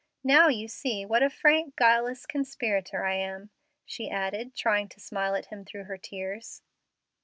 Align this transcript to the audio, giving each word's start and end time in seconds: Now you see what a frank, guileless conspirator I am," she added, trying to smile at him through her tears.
Now 0.23 0.47
you 0.47 0.67
see 0.67 1.05
what 1.05 1.21
a 1.21 1.29
frank, 1.29 1.75
guileless 1.75 2.25
conspirator 2.25 3.05
I 3.05 3.13
am," 3.17 3.51
she 3.85 4.09
added, 4.09 4.55
trying 4.55 4.89
to 4.89 4.99
smile 4.99 5.35
at 5.35 5.45
him 5.53 5.63
through 5.63 5.83
her 5.83 5.97
tears. 5.99 6.63